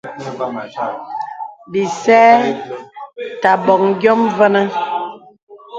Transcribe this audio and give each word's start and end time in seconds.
Bìsê 1.71 2.21
tà 3.41 3.51
bòŋ 3.65 3.83
yòm 4.03 4.21
vənə. 4.37 4.61